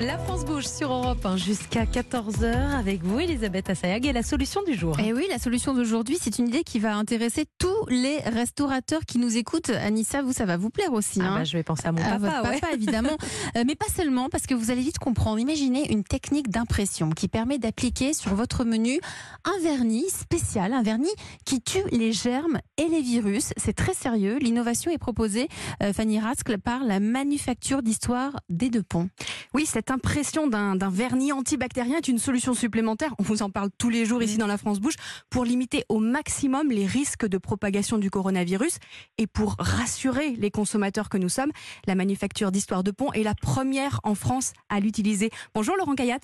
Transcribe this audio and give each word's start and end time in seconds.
La 0.00 0.16
France 0.16 0.44
bouge 0.44 0.66
sur 0.66 0.92
Europe 0.92 1.26
jusqu'à 1.34 1.84
14h 1.84 2.78
avec 2.78 3.02
vous, 3.02 3.18
Elisabeth 3.18 3.68
Assayag, 3.68 4.06
et 4.06 4.12
la 4.12 4.22
solution 4.22 4.62
du 4.62 4.74
jour. 4.74 4.96
Et 5.00 5.12
oui, 5.12 5.26
la 5.28 5.40
solution 5.40 5.74
d'aujourd'hui, 5.74 6.16
c'est 6.20 6.38
une 6.38 6.46
idée 6.46 6.62
qui 6.62 6.78
va 6.78 6.94
intéresser 6.94 7.46
tous 7.58 7.77
les 7.90 8.18
restaurateurs 8.18 9.04
qui 9.06 9.18
nous 9.18 9.36
écoutent. 9.36 9.70
Anissa, 9.70 10.22
vous, 10.22 10.32
ça 10.32 10.44
va 10.44 10.56
vous 10.56 10.70
plaire 10.70 10.92
aussi. 10.92 11.20
Ah 11.22 11.28
hein 11.28 11.38
bah, 11.38 11.44
je 11.44 11.56
vais 11.56 11.62
penser 11.62 11.86
à 11.86 11.92
mon 11.92 12.02
À 12.02 12.10
papa, 12.10 12.18
votre 12.18 12.50
ouais. 12.50 12.60
papa, 12.60 12.72
évidemment. 12.74 13.16
Euh, 13.56 13.64
mais 13.66 13.74
pas 13.74 13.88
seulement, 13.94 14.28
parce 14.28 14.46
que 14.46 14.54
vous 14.54 14.70
allez 14.70 14.82
vite 14.82 14.98
comprendre. 14.98 15.38
Imaginez 15.38 15.90
une 15.92 16.04
technique 16.04 16.50
d'impression 16.50 17.10
qui 17.10 17.28
permet 17.28 17.58
d'appliquer 17.58 18.12
sur 18.12 18.34
votre 18.34 18.64
menu 18.64 19.00
un 19.44 19.62
vernis 19.62 20.08
spécial, 20.10 20.72
un 20.72 20.82
vernis 20.82 21.08
qui 21.44 21.60
tue 21.60 21.82
les 21.90 22.12
germes 22.12 22.58
et 22.76 22.88
les 22.88 23.02
virus. 23.02 23.52
C'est 23.56 23.74
très 23.74 23.94
sérieux. 23.94 24.38
L'innovation 24.38 24.90
est 24.90 24.98
proposée, 24.98 25.48
euh, 25.82 25.92
Fanny 25.92 26.20
Rascle, 26.20 26.58
par 26.58 26.84
la 26.84 27.00
manufacture 27.00 27.82
d'histoire 27.82 28.40
des 28.48 28.70
Deux 28.70 28.82
Ponts. 28.82 29.08
Oui, 29.54 29.66
cette 29.66 29.90
impression 29.90 30.46
d'un 30.46 30.76
d'un 30.76 30.90
vernis 30.90 31.32
antibactérien 31.32 31.96
est 31.98 32.08
une 32.08 32.18
solution 32.18 32.54
supplémentaire. 32.54 33.14
On 33.18 33.22
vous 33.22 33.42
en 33.42 33.50
parle 33.50 33.70
tous 33.78 33.90
les 33.90 34.04
jours 34.04 34.22
ici 34.22 34.36
dans 34.36 34.46
la 34.46 34.58
France 34.58 34.80
Bouche 34.80 34.96
pour 35.30 35.44
limiter 35.44 35.84
au 35.88 35.98
maximum 35.98 36.70
les 36.70 36.86
risques 36.86 37.26
de 37.26 37.38
propagation 37.38 37.77
du 37.78 38.10
coronavirus 38.10 38.78
et 39.18 39.26
pour 39.28 39.54
rassurer 39.58 40.30
les 40.30 40.50
consommateurs 40.50 41.08
que 41.08 41.16
nous 41.16 41.28
sommes. 41.28 41.52
La 41.86 41.94
manufacture 41.94 42.50
d'Histoire 42.50 42.82
de 42.82 42.90
Pont 42.90 43.12
est 43.12 43.22
la 43.22 43.34
première 43.34 44.00
en 44.02 44.14
France 44.16 44.52
à 44.68 44.80
l'utiliser. 44.80 45.30
Bonjour 45.54 45.76
Laurent 45.76 45.94
Cayat. 45.94 46.18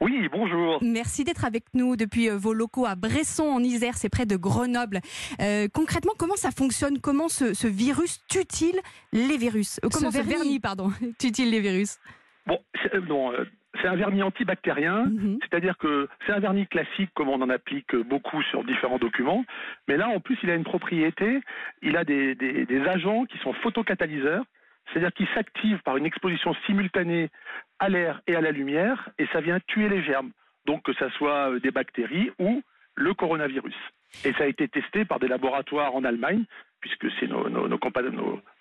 Oui, 0.00 0.28
bonjour. 0.32 0.78
Merci 0.82 1.24
d'être 1.24 1.44
avec 1.44 1.64
nous 1.74 1.96
depuis 1.96 2.30
euh, 2.30 2.36
vos 2.38 2.54
locaux 2.54 2.86
à 2.86 2.94
Bresson 2.94 3.44
en 3.44 3.62
Isère, 3.62 3.96
c'est 3.98 4.08
près 4.08 4.24
de 4.24 4.36
Grenoble. 4.36 5.00
Euh, 5.40 5.68
concrètement, 5.72 6.12
comment 6.18 6.36
ça 6.36 6.50
fonctionne? 6.50 7.00
Comment 7.00 7.28
ce, 7.28 7.52
ce 7.52 7.66
virus 7.66 8.20
tue-t-il 8.28 8.80
les 9.12 9.36
virus? 9.36 9.78
Euh, 9.84 9.88
Comment 9.92 10.10
Ce 10.10 10.18
ce 10.18 10.22
vernis. 10.22 10.42
vernis, 10.44 10.60
pardon, 10.60 10.90
tue-t-il 11.18 11.50
les 11.50 11.60
virus? 11.60 11.98
Bon, 12.46 12.58
non, 13.08 13.32
euh, 13.32 13.44
c'est 13.86 13.92
un 13.92 13.96
vernis 13.96 14.22
antibactérien, 14.24 15.04
Mhm. 15.04 15.38
c'est-à-dire 15.42 15.78
que 15.78 16.08
c'est 16.26 16.32
un 16.32 16.40
vernis 16.40 16.66
classique 16.66 17.10
comme 17.14 17.28
on 17.28 17.40
en 17.40 17.48
applique 17.50 17.94
beaucoup 17.94 18.42
sur 18.50 18.64
différents 18.64 18.98
documents, 18.98 19.44
mais 19.86 19.96
là 19.96 20.08
en 20.08 20.18
plus 20.18 20.36
il 20.42 20.50
a 20.50 20.56
une 20.56 20.64
propriété, 20.64 21.40
il 21.82 21.96
a 21.96 22.02
des, 22.04 22.34
des- 22.34 22.66
des 22.66 22.80
agents 22.88 23.26
qui 23.26 23.38
sont 23.38 23.52
photocatalyseurs, 23.52 24.44
c'est-à-dire 24.88 25.12
qu'ils 25.12 25.28
s'activent 25.34 25.80
par 25.84 25.96
une 25.98 26.04
exposition 26.06 26.52
simultanée 26.66 27.30
à 27.78 27.88
l'air 27.88 28.22
et 28.26 28.34
à 28.34 28.40
la 28.40 28.50
lumière, 28.50 29.08
et 29.18 29.26
ça 29.32 29.40
vient 29.40 29.60
tuer 29.68 29.88
les 29.88 30.02
germes, 30.02 30.32
donc 30.66 30.82
que 30.82 30.92
ça 30.94 31.08
soit 31.10 31.52
euh, 31.52 31.60
des 31.60 31.70
bactéries 31.70 32.30
ou 32.40 32.62
le 32.96 33.14
coronavirus. 33.14 33.74
Et 34.24 34.32
ça 34.34 34.44
a 34.44 34.46
été 34.46 34.68
testé 34.68 35.04
par 35.04 35.18
des 35.18 35.28
laboratoires 35.28 35.94
en 35.94 36.04
Allemagne, 36.04 36.44
puisque 36.80 37.06
c'est 37.18 37.26
nos, 37.26 37.48
nos- 37.48 37.78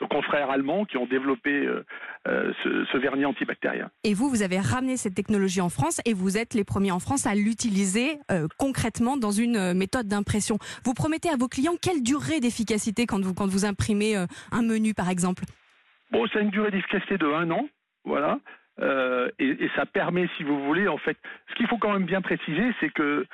confrères 0.10 0.50
allemands 0.50 0.86
qui 0.86 0.98
ont 0.98 1.06
développé 1.08 1.52
euh, 1.52 1.86
euh, 2.28 2.54
ce, 2.64 2.86
ce 2.92 2.98
vernis 2.98 3.26
antibactérien. 3.26 3.90
Et 4.04 4.14
vous, 4.14 4.30
vous 4.30 4.44
avez 4.44 4.60
ramené 4.60 4.96
cette 4.96 5.14
technologie 5.16 5.60
en 5.62 5.70
France 5.70 6.00
et 6.06 6.14
vous 6.14 6.38
êtes 6.38 6.54
les 6.54 6.64
premiers 6.64 6.92
en 6.92 7.00
France 7.00 7.26
à 7.28 7.36
l'utiliser 7.36 8.18
euh, 8.32 8.48
concrètement 8.58 9.18
dans 9.18 9.32
une 9.32 9.74
méthode 9.74 10.08
d'impression. 10.08 10.58
Vous 10.86 10.94
promettez 10.94 11.30
à 11.30 11.36
vos 11.38 11.48
clients 11.48 11.76
quelle 11.82 12.02
durée 12.02 12.40
d'efficacité 12.40 13.06
quand 13.06 13.22
vous, 13.22 13.34
quand 13.34 13.48
vous 13.48 13.66
imprimez 13.66 14.16
un 14.16 14.62
menu, 14.62 14.94
par 14.94 15.10
exemple? 15.10 15.44
Bon, 16.12 16.26
ça 16.28 16.40
a 16.40 16.42
une 16.44 16.52
durée 16.52 16.72
d'efficacité 16.72 17.18
de 17.18 17.26
un 17.28 17.52
an, 17.52 17.68
voilà. 18.06 18.40
Euh, 18.82 19.30
et, 19.40 19.66
et 19.66 19.70
ça 19.76 19.86
permet, 19.86 20.28
si 20.38 20.44
vous 20.44 20.64
voulez, 20.66 20.88
en 20.88 20.98
fait, 20.98 21.18
ce 21.50 21.56
qu'il 21.56 21.68
faut 21.68 21.78
quand 21.78 21.94
même 21.94 22.06
bien 22.06 22.22
préciser, 22.22 22.74
c'est 22.80 22.90
que 22.90 23.26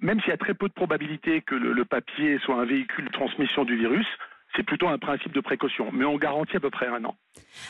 même 0.00 0.20
s'il 0.20 0.30
y 0.30 0.32
a 0.32 0.36
très 0.36 0.54
peu 0.54 0.68
de 0.68 0.72
probabilité 0.72 1.40
que 1.42 1.54
le, 1.54 1.72
le 1.72 1.84
papier 1.84 2.38
soit 2.44 2.56
un 2.56 2.64
véhicule 2.64 3.06
de 3.06 3.10
transmission 3.10 3.64
du 3.64 3.76
virus, 3.76 4.06
c'est 4.56 4.62
plutôt 4.64 4.88
un 4.88 4.98
principe 4.98 5.32
de 5.32 5.40
précaution. 5.40 5.90
Mais 5.92 6.04
on 6.04 6.18
garantit 6.18 6.56
à 6.56 6.60
peu 6.60 6.70
près 6.70 6.86
un 6.86 7.04
an. 7.04 7.16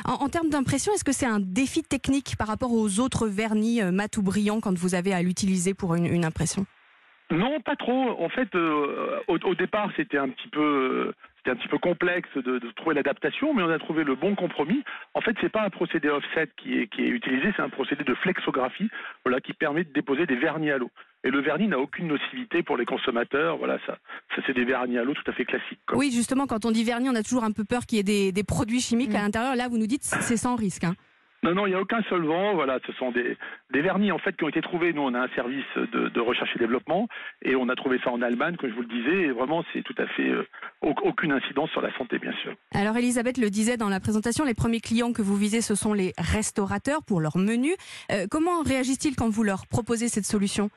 En, 0.04 0.12
en 0.24 0.28
termes 0.28 0.48
d'impression, 0.48 0.92
est-ce 0.92 1.04
que 1.04 1.12
c'est 1.12 1.26
un 1.26 1.40
défi 1.40 1.82
technique 1.82 2.36
par 2.38 2.48
rapport 2.48 2.72
aux 2.72 3.00
autres 3.00 3.26
vernis 3.28 3.82
euh, 3.82 3.92
mat 3.92 4.16
ou 4.16 4.22
brillants 4.22 4.60
quand 4.60 4.76
vous 4.76 4.94
avez 4.94 5.12
à 5.12 5.22
l'utiliser 5.22 5.74
pour 5.74 5.94
une, 5.94 6.06
une 6.06 6.24
impression? 6.24 6.66
Non, 7.30 7.60
pas 7.60 7.76
trop. 7.76 8.20
En 8.20 8.28
fait, 8.28 8.52
euh, 8.54 9.20
au, 9.28 9.38
au 9.38 9.54
départ, 9.54 9.90
c'était 9.96 10.18
un 10.18 10.28
petit 10.30 10.48
peu, 10.48 11.12
c'était 11.40 11.52
un 11.52 11.56
petit 11.56 11.68
peu 11.68 11.78
complexe 11.78 12.28
de, 12.36 12.58
de 12.58 12.70
trouver 12.76 12.94
l'adaptation, 12.94 13.54
mais 13.54 13.62
on 13.62 13.70
a 13.70 13.78
trouvé 13.78 14.04
le 14.04 14.14
bon 14.14 14.34
compromis. 14.34 14.84
En 15.14 15.20
fait, 15.22 15.34
c'est 15.40 15.48
pas 15.48 15.62
un 15.62 15.70
procédé 15.70 16.08
offset 16.10 16.48
qui 16.56 16.78
est, 16.78 16.86
qui 16.86 17.02
est 17.02 17.08
utilisé, 17.08 17.52
c'est 17.56 17.62
un 17.62 17.70
procédé 17.70 18.04
de 18.04 18.14
flexographie, 18.14 18.90
voilà, 19.24 19.40
qui 19.40 19.54
permet 19.54 19.84
de 19.84 19.92
déposer 19.92 20.26
des 20.26 20.36
vernis 20.36 20.70
à 20.70 20.76
l'eau. 20.78 20.90
Et 21.24 21.30
le 21.30 21.40
vernis 21.40 21.66
n'a 21.68 21.78
aucune 21.78 22.08
nocivité 22.08 22.62
pour 22.62 22.76
les 22.76 22.84
consommateurs. 22.86 23.56
Voilà, 23.58 23.78
ça, 23.86 23.98
ça 24.36 24.42
c'est 24.46 24.54
des 24.54 24.64
vernis 24.64 24.98
à 24.98 25.04
l'eau 25.04 25.14
tout 25.14 25.30
à 25.30 25.32
fait 25.32 25.44
classiques. 25.44 25.80
quoi. 25.86 25.98
Oui, 25.98 26.10
justement, 26.12 26.46
quand 26.46 26.64
on 26.64 26.70
dit 26.70 26.84
vernis, 26.84 27.08
on 27.10 27.14
a 27.14 27.22
toujours 27.22 27.44
un 27.44 27.52
peu 27.52 27.64
peur 27.64 27.86
qu'il 27.86 27.96
y 27.96 28.00
ait 28.00 28.04
des, 28.04 28.32
des 28.32 28.44
produits 28.44 28.80
chimiques 28.80 29.14
à 29.14 29.20
l'intérieur. 29.22 29.54
Là, 29.56 29.68
vous 29.68 29.78
nous 29.78 29.86
dites 29.86 30.02
c'est 30.02 30.36
sans 30.38 30.56
risque. 30.56 30.84
hein. 30.84 30.94
Non, 31.42 31.54
non, 31.54 31.66
il 31.66 31.70
n'y 31.70 31.74
a 31.76 31.80
aucun 31.80 32.02
solvant. 32.02 32.54
Voilà, 32.54 32.78
ce 32.86 32.92
sont 32.92 33.12
des, 33.12 33.36
des 33.70 33.80
vernis 33.80 34.12
en 34.12 34.18
fait 34.18 34.36
qui 34.36 34.44
ont 34.44 34.48
été 34.48 34.60
trouvés. 34.60 34.92
Nous, 34.92 35.00
on 35.02 35.14
a 35.14 35.20
un 35.20 35.28
service 35.28 35.64
de, 35.76 36.08
de 36.08 36.20
recherche 36.20 36.50
et 36.54 36.58
développement, 36.58 37.08
et 37.42 37.56
on 37.56 37.68
a 37.70 37.74
trouvé 37.74 37.98
ça 38.04 38.10
en 38.10 38.20
Allemagne, 38.20 38.56
comme 38.56 38.68
je 38.70 38.74
vous 38.74 38.82
le 38.82 38.88
disais. 38.88 39.22
Et 39.22 39.30
vraiment, 39.30 39.64
c'est 39.72 39.82
tout 39.82 39.94
à 39.98 40.06
fait 40.08 40.28
euh, 40.28 40.46
au- 40.82 40.94
aucune 41.02 41.32
incidence 41.32 41.70
sur 41.70 41.80
la 41.80 41.92
santé, 41.96 42.18
bien 42.18 42.32
sûr. 42.42 42.52
Alors 42.74 42.96
Elisabeth 42.96 43.38
le 43.38 43.48
disait 43.48 43.76
dans 43.78 43.88
la 43.88 44.00
présentation, 44.00 44.44
les 44.44 44.54
premiers 44.54 44.80
clients 44.80 45.12
que 45.12 45.22
vous 45.22 45.36
visez, 45.36 45.62
ce 45.62 45.74
sont 45.74 45.94
les 45.94 46.12
restaurateurs 46.18 47.02
pour 47.06 47.20
leur 47.20 47.38
menu. 47.38 47.70
Euh, 48.12 48.26
comment 48.30 48.62
réagissent-ils 48.62 49.16
quand 49.16 49.30
vous 49.30 49.42
leur 49.44 49.66
proposez 49.66 50.08
cette 50.08 50.26
solution? 50.26 50.70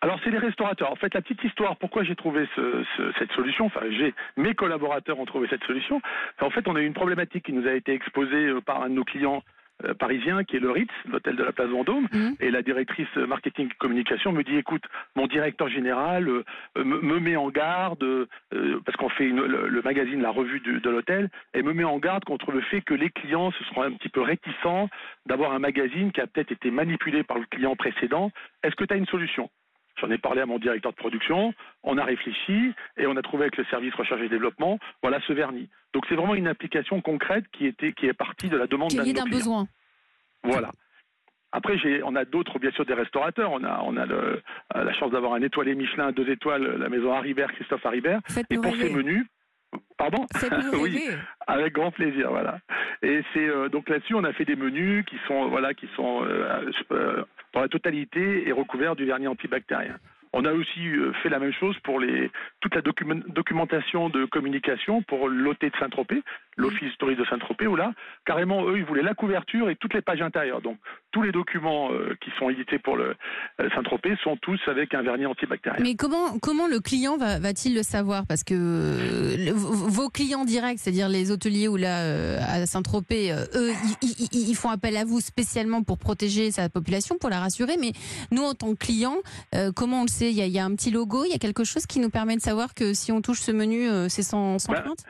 Alors, 0.00 0.20
c'est 0.22 0.30
les 0.30 0.38
restaurateurs. 0.38 0.92
En 0.92 0.94
fait, 0.94 1.12
la 1.12 1.22
petite 1.22 1.42
histoire, 1.42 1.76
pourquoi 1.76 2.04
j'ai 2.04 2.14
trouvé 2.14 2.46
ce- 2.54 2.84
ce- 2.96 3.12
cette 3.18 3.32
solution, 3.32 3.64
enfin, 3.66 3.80
j'ai, 3.90 4.14
mes 4.36 4.54
collaborateurs 4.54 5.18
ont 5.18 5.24
trouvé 5.26 5.48
cette 5.50 5.64
solution. 5.64 6.00
En 6.40 6.50
fait, 6.50 6.68
on 6.68 6.76
a 6.76 6.80
eu 6.80 6.86
une 6.86 6.94
problématique 6.94 7.46
qui 7.46 7.52
nous 7.52 7.66
a 7.66 7.72
été 7.72 7.94
exposée 7.94 8.46
euh, 8.46 8.60
par 8.60 8.80
un 8.82 8.90
de 8.90 8.94
nos 8.94 9.02
clients 9.02 9.42
euh, 9.84 9.94
parisiens, 9.94 10.44
qui 10.44 10.56
est 10.56 10.60
le 10.60 10.70
Ritz, 10.70 10.90
l'hôtel 11.10 11.36
de 11.36 11.42
la 11.44 11.52
place 11.52 11.68
Vendôme. 11.68 12.08
Mhm. 12.12 12.36
Et 12.40 12.50
la 12.50 12.62
directrice 12.62 13.14
marketing 13.16 13.68
communication 13.78 14.32
me 14.32 14.42
dit, 14.42 14.56
écoute, 14.56 14.82
mon 15.16 15.26
directeur 15.26 15.68
général 15.68 16.28
euh, 16.28 16.44
me, 16.76 17.00
me 17.00 17.18
met 17.20 17.36
en 17.36 17.48
garde, 17.50 18.02
euh, 18.02 18.26
parce 18.84 18.96
qu'on 18.96 19.08
fait 19.08 19.26
une- 19.28 19.40
le, 19.44 19.68
le 19.68 19.82
magazine, 19.82 20.20
la 20.22 20.30
revue 20.30 20.60
du- 20.60 20.80
de 20.80 20.90
l'hôtel, 20.90 21.28
et 21.54 21.62
me 21.62 21.72
met 21.72 21.84
en 21.84 21.98
garde 21.98 22.24
contre 22.24 22.52
le 22.52 22.60
fait 22.62 22.80
que 22.80 22.94
les 22.94 23.10
clients 23.10 23.50
se 23.52 23.64
seront 23.64 23.82
un 23.82 23.92
petit 23.92 24.08
peu 24.08 24.20
réticents 24.20 24.88
d'avoir 25.26 25.52
un 25.52 25.58
magazine 25.58 26.12
qui 26.12 26.20
a 26.20 26.26
peut-être 26.26 26.52
été 26.52 26.70
manipulé 26.70 27.22
par 27.22 27.38
le 27.38 27.44
client 27.46 27.76
précédent. 27.76 28.30
Est-ce 28.62 28.74
que 28.76 28.84
tu 28.84 28.94
as 28.94 28.96
une 28.96 29.06
solution? 29.06 29.50
J'en 30.00 30.10
ai 30.10 30.18
parlé 30.18 30.40
à 30.40 30.46
mon 30.46 30.58
directeur 30.58 30.92
de 30.92 30.96
production, 30.96 31.52
on 31.82 31.98
a 31.98 32.04
réfléchi 32.04 32.72
et 32.96 33.06
on 33.06 33.16
a 33.16 33.22
trouvé 33.22 33.44
avec 33.44 33.56
le 33.56 33.64
service 33.66 33.94
recherche 33.94 34.20
et 34.22 34.28
développement, 34.28 34.78
voilà 35.02 35.18
ce 35.26 35.32
vernis. 35.32 35.68
Donc 35.92 36.04
c'est 36.08 36.14
vraiment 36.14 36.34
une 36.34 36.46
application 36.48 37.00
concrète 37.00 37.44
qui 37.52 37.66
était 37.66 37.92
qui 37.92 38.06
est 38.06 38.12
partie 38.12 38.48
de 38.48 38.56
la 38.56 38.66
demande 38.66 38.90
d'un 38.98 39.02
de 39.24 39.30
besoin. 39.30 39.66
Voilà. 40.44 40.70
Après, 41.50 41.78
j'ai, 41.78 42.02
on 42.02 42.14
a 42.14 42.26
d'autres, 42.26 42.58
bien 42.58 42.70
sûr, 42.72 42.84
des 42.84 42.92
restaurateurs. 42.94 43.50
On 43.52 43.64
a, 43.64 43.80
on 43.82 43.96
a 43.96 44.04
le- 44.04 44.42
la 44.74 44.92
chance 44.92 45.10
d'avoir 45.10 45.32
un 45.32 45.40
étoilé 45.40 45.74
Michelin, 45.74 46.12
deux 46.12 46.28
étoiles, 46.28 46.76
la 46.78 46.88
maison 46.90 47.10
Haribert, 47.12 47.50
Christophe 47.54 47.84
Haribert. 47.86 48.20
Et 48.50 48.56
pour 48.62 48.76
ces 48.76 48.90
menus, 48.94 49.26
pardon 49.98 50.24
Oui. 50.80 51.02
avec 51.46 51.74
grand 51.74 51.90
plaisir, 51.90 52.30
voilà. 52.30 52.60
Et 53.02 53.22
c'est 53.34 53.48
euh, 53.48 53.68
donc 53.68 53.88
là-dessus, 53.88 54.14
on 54.14 54.24
a 54.24 54.32
fait 54.32 54.44
des 54.46 54.56
menus 54.56 55.04
qui 55.04 55.16
sont 55.26 55.48
voilà, 55.48 55.74
qui 55.74 55.88
sont 55.96 56.24
euh, 56.24 56.70
euh, 56.92 57.22
dans 57.52 57.60
la 57.60 57.68
totalité 57.68 58.48
et 58.48 58.52
recouverts 58.52 58.96
du 58.96 59.04
vernis 59.04 59.28
antibactérien. 59.28 59.96
On 60.34 60.44
a 60.44 60.52
aussi 60.52 60.80
fait 61.22 61.30
la 61.30 61.38
même 61.38 61.54
chose 61.54 61.76
pour 61.80 61.98
les 62.00 62.30
toute 62.60 62.74
la 62.74 62.82
document- 62.82 63.22
documentation 63.28 64.10
de 64.10 64.26
communication 64.26 65.00
pour 65.02 65.28
l'OT 65.28 65.56
de 65.62 65.70
Saint-Tropez, 65.80 66.22
l'Office 66.58 66.92
touriste 66.98 67.20
de 67.20 67.24
Saint-Tropez, 67.26 67.68
où 67.68 67.76
là, 67.76 67.92
carrément, 68.26 68.68
eux, 68.68 68.78
ils 68.78 68.84
voulaient 68.84 69.02
la 69.02 69.14
couverture 69.14 69.70
et 69.70 69.76
toutes 69.76 69.94
les 69.94 70.02
pages 70.02 70.20
intérieures. 70.20 70.60
Donc, 70.60 70.76
tous 71.12 71.22
les 71.22 71.32
documents 71.32 71.90
euh, 71.92 72.16
qui 72.20 72.30
sont 72.38 72.50
édités 72.50 72.78
pour 72.78 72.96
le 72.96 73.14
euh, 73.60 73.68
Saint-Tropez 73.74 74.16
sont 74.22 74.36
tous 74.36 74.60
avec 74.66 74.92
un 74.92 75.02
vernis 75.02 75.24
antibactérien. 75.24 75.78
Mais 75.82 75.94
comment, 75.94 76.38
comment 76.40 76.66
le 76.66 76.80
client 76.80 77.16
va, 77.16 77.38
va-t-il 77.38 77.74
le 77.74 77.82
savoir? 77.82 78.26
Parce 78.26 78.42
que 78.44 78.54
le- 78.54 79.52
vos 79.52 80.10
clients 80.10 80.44
directs, 80.44 80.80
c'est-à-dire 80.80 81.08
les 81.08 81.30
hôteliers 81.30 81.68
ou 81.68 81.76
là 81.76 82.02
euh, 82.02 82.38
à 82.40 82.66
Saint-Tropez, 82.66 83.32
eux, 83.54 83.72
ils, 84.32 84.54
font 84.56 84.70
appel 84.70 84.96
à 84.96 85.04
vous 85.04 85.20
spécialement 85.20 85.84
pour 85.84 85.98
protéger 85.98 86.50
sa 86.50 86.68
population, 86.68 87.16
pour 87.18 87.30
la 87.30 87.38
rassurer. 87.38 87.76
Mais 87.80 87.92
nous, 88.32 88.42
en 88.42 88.54
tant 88.54 88.74
que 88.74 88.78
clients, 88.78 89.18
comment 89.76 90.00
on 90.00 90.02
le 90.02 90.08
sait? 90.08 90.30
Il 90.30 90.36
y, 90.36 90.42
a, 90.42 90.46
il 90.46 90.52
y 90.52 90.58
a 90.58 90.64
un 90.64 90.74
petit 90.74 90.90
logo, 90.90 91.24
il 91.24 91.30
y 91.30 91.34
a 91.34 91.38
quelque 91.38 91.62
chose 91.62 91.86
qui 91.86 92.00
nous 92.00 92.10
permet 92.10 92.34
de 92.36 92.40
savoir 92.40 92.74
que 92.74 92.94
si 92.94 93.12
on 93.12 93.22
touche 93.22 93.40
ce 93.40 93.52
menu, 93.52 93.86
c'est 94.08 94.22
sans, 94.22 94.58
sans 94.58 94.72
crainte? 94.72 95.04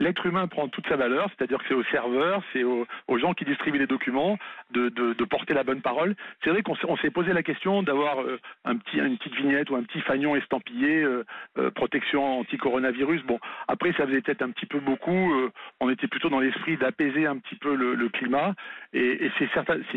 L'être 0.00 0.26
humain 0.26 0.46
prend 0.48 0.68
toute 0.68 0.86
sa 0.88 0.96
valeur, 0.96 1.28
c'est-à-dire 1.30 1.58
que 1.58 1.64
c'est 1.68 1.74
aux 1.74 1.84
serveurs, 1.84 2.42
c'est 2.52 2.64
aux, 2.64 2.86
aux 3.08 3.18
gens 3.18 3.32
qui 3.34 3.44
distribuent 3.44 3.78
les 3.78 3.86
documents 3.86 4.38
de, 4.72 4.88
de- 4.88 5.12
de 5.14 5.24
porter 5.24 5.54
la 5.54 5.62
bonne 5.64 5.80
parole. 5.82 6.14
C'est 6.42 6.50
vrai 6.50 6.62
qu'on 6.62 6.74
s'est, 6.96 7.10
posé 7.10 7.32
la 7.32 7.42
question 7.42 7.82
d'avoir 7.82 8.20
euh, 8.22 8.38
un 8.64 8.76
petit, 8.76 8.98
une 8.98 9.16
petite 9.18 9.34
vignette 9.36 9.70
ou 9.70 9.76
un 9.76 9.82
petit 9.84 10.00
fagnon 10.00 10.34
estampillé 10.36 11.02
euh, 11.02 11.24
euh, 11.58 11.70
protection 11.70 12.40
anti-coronavirus. 12.40 13.22
Bon, 13.24 13.38
après 13.68 13.92
ça 13.92 14.06
faisait 14.06 14.20
peut-être 14.20 14.42
un 14.42 14.50
petit 14.50 14.66
peu 14.66 14.80
beaucoup. 14.80 15.32
on 15.80 15.90
était 15.90 16.08
plutôt 16.08 16.28
dans 16.28 16.40
l'esprit 16.40 16.76
d'apaiser 16.76 17.26
un 17.26 17.38
petit 17.38 17.56
peu 17.56 17.74
le, 17.74 17.94
le 17.94 18.08
climat. 18.08 18.54
Et, 18.92 19.26
et 19.26 19.32
c'est, 19.38 19.48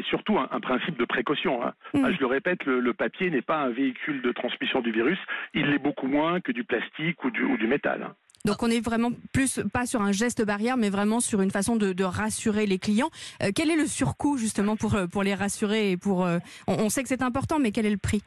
surtout 0.04 0.38
un, 0.38 0.48
un 0.52 0.60
principe 0.60 0.98
de 0.98 1.06
précaution. 1.06 1.64
hein. 1.66 1.74
Mm. 1.94 2.06
Ah, 2.06 2.12
je 2.12 2.20
le 2.20 2.26
répète, 2.28 2.66
le, 2.66 2.80
le 2.80 2.94
papier 2.94 3.30
n'est 3.30 3.42
pas 3.42 3.58
un 3.62 3.70
véhicule 3.70 4.22
de 4.22 4.32
transmission 4.32 4.82
du 4.82 4.92
virus. 4.92 5.20
Il 5.54 5.68
l'est 5.70 5.80
beaucoup 5.80 6.08
moins 6.08 6.40
que 6.40 6.52
du 6.52 6.64
plastique 6.64 7.24
ou 7.24 7.32
du, 7.32 7.44
ou 7.44 7.58
du 7.58 7.68
métal. 7.68 8.04
hein. 8.04 8.14
Donc 8.48 8.64
on 8.64 8.70
est 8.70 8.80
vraiment 8.80 9.10
plus 9.34 9.60
pas 9.74 9.86
sur 9.86 10.02
un 10.02 10.14
geste 10.14 10.46
barrière, 10.46 10.78
mais 10.78 10.90
vraiment 10.90 11.20
sur 11.20 11.42
une 11.42 11.52
façon 11.52 11.76
de, 11.76 12.04
rassurer 12.04 12.66
les 12.66 12.80
clients. 12.80 13.10
Euh, 13.44 13.50
quel 13.54 13.70
est 13.70 13.76
le 13.76 13.88
surcoût 13.88 14.38
justement 14.38 14.78
pour 14.78 14.96
euh, 14.96 15.06
pour 15.06 15.22
les 15.24 15.36
rassurer 15.36 15.92
et 15.92 15.98
pour 15.98 16.26
euh, 16.26 16.38
on, 16.68 16.88
sait 16.88 17.04
que 17.04 17.10
c'est 17.10 17.22
important, 17.22 17.60
mais 17.60 17.72
quel 17.72 17.86
est 17.86 17.92
le 17.92 17.98
prix? 17.98 18.24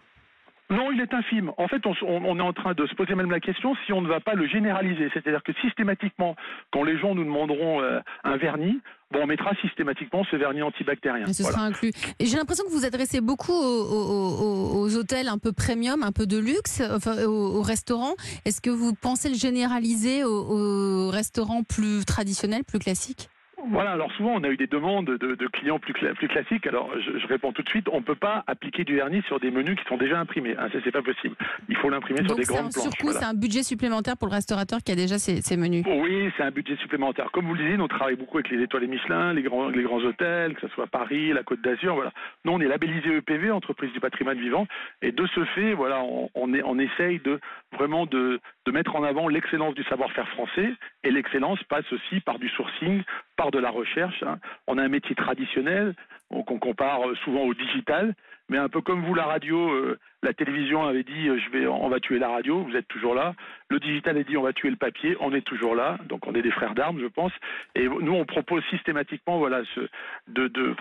Non, 0.69 0.93
il 0.93 1.01
est 1.01 1.15
infime. 1.15 1.51
En 1.57 1.67
fait, 1.69 1.83
on, 1.87 2.39
est 2.39 2.43
en 2.43 2.53
train 2.53 2.75
de 2.75 2.87
se 2.87 2.95
poser 2.95 3.15
même 3.15 3.31
la 3.31 3.41
question 3.41 3.75
si 3.87 3.93
on 3.95 4.03
ne 4.03 4.09
va 4.09 4.21
pas 4.21 4.35
le 4.35 4.47
généraliser. 4.47 5.09
C'est-à-dire 5.15 5.43
que 5.43 5.53
systématiquement, 5.63 6.37
quand 6.71 6.85
les 6.85 6.99
gens 6.99 7.15
nous 7.15 7.25
demanderont 7.25 7.83
un 8.23 8.37
vernis, 8.37 8.79
bon, 9.13 9.21
on 9.23 9.27
mettra 9.27 9.53
systématiquement 9.61 10.25
ce 10.31 10.37
vernis 10.37 10.63
antibactérien. 10.63 11.27
Et 11.27 11.33
ce 11.33 11.43
Voilà. 11.43 11.57
sera 11.59 11.67
inclus. 11.67 11.93
Et 12.19 12.27
j'ai 12.27 12.37
l'impression 12.37 12.65
que 12.65 12.71
vous 12.71 12.85
adressez 12.85 13.21
beaucoup 13.21 13.53
aux, 13.53 13.57
aux- 13.57 14.41
aux- 14.41 14.81
aux 14.81 14.97
hôtels 14.97 15.29
un 15.29 15.39
peu 15.39 15.53
premium, 15.53 16.03
un 16.03 16.13
peu 16.13 16.27
de 16.27 16.39
luxe, 16.39 16.83
enfin, 16.91 17.25
aux, 17.25 17.59
aux 17.59 17.63
restaurants. 17.63 18.15
Est-ce 18.45 18.61
que 18.61 18.71
vous 18.71 18.95
pensez 18.95 19.29
le 19.29 19.35
généraliser 19.37 20.25
aux, 20.25 20.31
aux 20.31 21.11
restaurants 21.11 21.63
plus 21.63 22.05
traditionnels, 22.05 22.65
plus 22.65 22.79
classiques 22.79 23.29
Voilà, 23.71 23.93
alors 23.93 24.11
souvent 24.13 24.33
on 24.35 24.43
a 24.45 24.49
eu 24.49 24.57
des 24.57 24.67
demandes 24.67 25.07
de, 25.07 25.35
de 25.35 25.47
clients 25.47 25.79
plus, 25.79 25.93
cla- 25.93 26.15
plus 26.15 26.29
classiques. 26.29 26.67
Alors 26.67 26.91
je, 26.99 27.19
je 27.19 27.27
réponds 27.27 27.53
tout 27.53 27.63
de 27.63 27.69
suite, 27.69 27.89
on 27.93 27.99
ne 28.01 28.05
peut 28.05 28.15
pas 28.15 28.45
appliquer 28.47 28.85
du 28.85 28.97
vernis 28.97 29.23
sur 29.23 29.41
des 29.41 29.51
menus 29.51 29.77
qui 29.77 29.85
sont 29.89 29.97
déjà 29.97 30.19
imprimés. 30.21 30.57
Hein, 30.59 30.69
ça 30.73 30.79
c'est 30.85 30.91
pas 30.93 31.03
possible. 31.03 31.37
Il 31.69 31.77
faut 31.77 31.89
l'imprimer 31.89 32.19
sur 32.21 32.29
Donc 32.29 32.39
des 32.39 32.45
grandes 32.45 32.73
planches. 32.73 32.83
surcoût, 32.83 33.05
voilà. 33.07 33.21
c'est 33.21 33.27
un 33.27 33.35
budget 33.35 33.63
supplémentaire 33.63 34.17
pour 34.17 34.29
le 34.29 34.35
restaurateur 34.35 34.81
qui 34.85 34.93
a 34.93 34.97
déjà 34.97 35.19
ses, 35.19 35.41
ses 35.43 35.57
menus. 35.57 35.85
Oui, 35.87 36.31
c'est 36.37 36.43
un 36.43 36.51
budget 36.51 36.77
supplémentaire. 36.77 37.31
Comme 37.33 37.47
vous 37.47 37.55
le 37.55 37.61
disiez, 37.61 37.77
nous 37.77 37.85
on 37.85 37.89
travaille 37.89 38.17
beaucoup 38.17 38.39
avec 38.39 38.51
les 38.51 38.63
étoiles 38.63 38.85
et 38.85 38.89
Michelin, 38.89 39.33
les 39.35 39.43
grands, 39.43 39.69
les 39.69 39.83
grands 39.83 40.01
hôtels, 40.03 40.55
que 40.55 40.63
ce 40.63 40.69
soit 40.75 40.87
Paris, 40.87 41.33
la 41.33 41.43
Côte 41.43 41.61
d'Azur. 41.63 41.95
Voilà. 41.95 42.13
Nous, 42.45 42.53
on 42.53 42.61
est 42.61 42.67
labellisé 42.69 43.17
EPV, 43.17 43.51
entreprise 43.51 43.93
du 43.93 44.01
patrimoine 44.01 44.39
vivant, 44.39 44.67
et 45.03 45.13
de 45.13 45.27
ce 45.35 45.45
fait, 45.55 45.75
voilà, 45.75 46.01
on, 46.03 46.29
on, 46.35 46.53
est, 46.55 46.63
on 46.65 46.79
essaye 46.79 47.21
de 47.21 47.39
vraiment 47.73 48.07
de, 48.07 48.41
de 48.67 48.73
mettre 48.73 48.97
en 48.97 49.05
avant 49.05 49.29
l'excellence 49.29 49.75
du 49.75 49.85
savoir-faire 49.85 50.29
français, 50.31 50.73
et 51.05 51.11
l'excellence 51.11 51.63
passe 51.65 51.91
aussi 51.93 52.21
par 52.21 52.39
du 52.39 52.49
sourcing, 52.51 53.03
par 53.37 53.51
de 53.51 53.60
la 53.61 53.71
recherche. 53.71 54.23
hein. 54.23 54.39
On 54.67 54.79
a 54.79 54.83
un 54.83 54.89
métier 54.89 55.15
traditionnel 55.15 55.95
qu'on 56.31 56.59
compare 56.59 57.09
euh, 57.09 57.15
souvent 57.25 57.43
au 57.43 57.55
digital, 57.55 58.15
mais 58.49 58.59
un 58.59 58.69
peu 58.69 58.81
comme 58.81 59.05
vous, 59.05 59.15
la 59.15 59.25
radio, 59.25 59.71
euh, 59.71 59.99
la 60.23 60.35
télévision 60.35 60.83
avait 60.85 61.03
dit 61.03 61.29
euh, 61.29 61.39
je 61.39 61.51
vais, 61.51 61.67
on 61.67 61.89
va 61.89 62.01
tuer 62.01 62.19
la 62.19 62.29
radio, 62.29 62.63
vous 62.63 62.77
êtes 62.77 62.89
toujours 62.89 63.15
là. 63.15 63.35
Le 63.69 63.79
digital 63.79 64.17
a 64.19 64.23
dit 64.25 64.37
on 64.37 64.43
va 64.43 64.53
tuer 64.53 64.71
le 64.71 64.77
papier, 64.77 65.17
on 65.21 65.33
est 65.33 65.41
toujours 65.43 65.75
là. 65.75 65.99
Donc 66.09 66.27
on 66.27 66.35
est 66.35 66.43
des 66.43 66.51
frères 66.51 66.75
d'armes, 66.75 66.99
je 67.01 67.07
pense. 67.07 67.33
Et 67.75 67.87
nous, 67.89 68.13
on 68.13 68.25
propose 68.25 68.63
systématiquement, 68.71 69.39
voilà, 69.39 69.63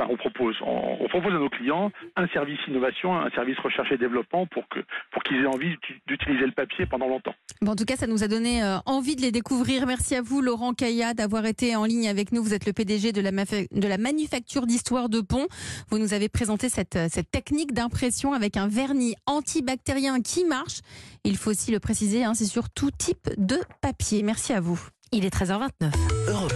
on 0.10 0.18
propose, 0.18 0.56
à 0.62 1.30
nos 1.40 1.50
clients 1.50 1.92
un 2.16 2.28
service 2.30 2.60
innovation, 2.68 3.16
un 3.16 3.30
service 3.32 3.58
recherche 3.60 3.92
et 3.92 3.98
développement 3.98 4.46
pour 4.48 4.64
pour 5.12 5.24
qu'ils 5.24 5.38
aient 5.42 5.46
envie 5.46 5.70
d'uti- 5.70 6.02
d'utiliser 6.08 6.46
le 6.46 6.52
papier 6.52 6.86
pendant 6.86 7.08
longtemps. 7.08 7.36
En 7.66 7.76
tout 7.76 7.86
cas, 7.86 7.96
ça 7.96 8.08
nous 8.08 8.24
a 8.24 8.28
donné 8.28 8.64
euh, 8.64 8.78
envie 8.86 9.16
de 9.16 9.22
les 9.22 9.32
découvrir. 9.32 9.86
Merci 9.86 10.16
à 10.16 10.22
vous, 10.22 10.42
Laurent 10.42 10.74
Caillat, 10.74 11.14
d'avoir 11.14 11.46
été 11.46 11.76
en 11.76 11.86
ligne 11.86 12.08
avec 12.08 12.32
nous. 12.32 12.42
Vous 12.44 12.54
êtes 12.54 12.66
le 12.66 12.74
PDG 12.74 13.12
de 13.12 13.22
la, 13.22 13.32
mafa- 13.32 13.68
de 13.72 13.88
la 13.88 13.98
manufacture 13.98 14.66
d'histoire 14.66 15.10
de 15.10 15.22
Pont. 15.22 15.48
Vous 15.90 15.98
nous 16.00 16.14
avez 16.14 16.30
présenté 16.30 16.70
cette, 16.70 16.96
euh, 16.96 17.08
cette 17.10 17.30
technique 17.32 17.74
d'impression 17.74 18.34
avec 18.34 18.58
un 18.58 18.68
vernis 18.68 19.16
antibactérien 19.30 20.22
qui 20.22 20.44
marche. 20.44 20.82
Il 21.24 21.38
faut 21.38 21.52
aussi 21.52 21.72
le 21.72 21.80
préciser, 21.80 22.24
hein, 22.24 22.34
c'est 22.34 22.46
sur 22.46 22.70
tout 22.70 22.92
type 22.92 23.30
de 23.38 23.60
papier. 23.82 24.24
Merci 24.24 24.54
à 24.54 24.60
vous. 24.60 24.80
Il 25.12 25.26
est 25.26 25.34
13h29. 25.34 25.92
Europe 26.28 26.49